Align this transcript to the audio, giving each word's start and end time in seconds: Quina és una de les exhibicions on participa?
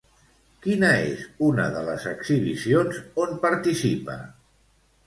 Quina 0.65 0.87
és 1.09 1.21
una 1.49 1.67
de 1.75 1.83
les 1.91 2.09
exhibicions 2.15 2.99
on 3.27 3.39
participa? 3.47 4.19